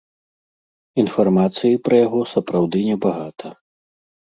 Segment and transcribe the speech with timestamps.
[1.03, 3.47] Інфармацыі пра яго сапраўды небагата.